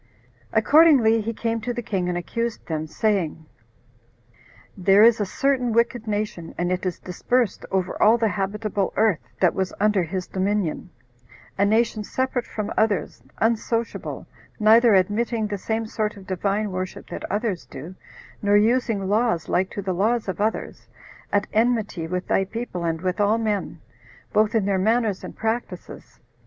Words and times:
Accordingly 0.51 1.21
he 1.21 1.31
came 1.31 1.61
to 1.61 1.75
the 1.75 1.83
king, 1.83 2.09
and 2.09 2.17
accused 2.17 2.65
them, 2.65 2.87
saying, 2.87 3.45
"There 4.75 5.03
is 5.03 5.19
a 5.21 5.27
certain 5.27 5.73
wicked 5.73 6.07
nation, 6.07 6.55
and 6.57 6.71
it 6.71 6.87
is 6.87 6.97
dispersed 6.99 7.67
over 7.69 8.01
all 8.01 8.17
the 8.17 8.27
habitable 8.29 8.93
earth 8.95 9.19
that 9.41 9.53
was 9.53 9.75
under 9.79 10.01
his 10.01 10.25
dominion; 10.25 10.89
a 11.55 11.65
nation 11.65 12.03
separate 12.03 12.47
from 12.47 12.73
others, 12.75 13.21
unsociable, 13.37 14.25
neither 14.59 14.95
admitting 14.95 15.45
the 15.45 15.59
same 15.59 15.85
sort 15.85 16.17
of 16.17 16.25
Divine 16.25 16.71
worship 16.71 17.07
that 17.11 17.23
others 17.29 17.67
do, 17.67 17.93
nor 18.41 18.57
using 18.57 19.07
laws 19.07 19.47
like 19.49 19.69
to 19.69 19.83
the 19.83 19.93
laws 19.93 20.27
of 20.27 20.41
others, 20.41 20.87
at 21.31 21.45
enmity 21.53 22.07
with 22.07 22.25
thy 22.27 22.43
people, 22.43 22.83
and 22.85 23.01
with 23.01 23.19
all 23.19 23.37
men, 23.37 23.79
both 24.33 24.55
in 24.55 24.65
their 24.65 24.79
manners 24.79 25.23
and 25.23 25.35
practices. 25.35 26.19